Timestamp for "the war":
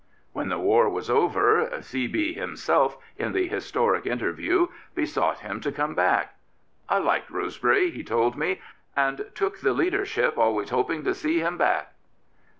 0.49-0.89